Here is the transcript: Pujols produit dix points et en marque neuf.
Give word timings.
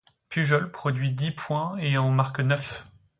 Pujols 0.29 0.71
produit 0.71 1.11
dix 1.11 1.29
points 1.29 1.77
et 1.77 1.99
en 1.99 2.09
marque 2.09 2.39
neuf. 2.39 2.87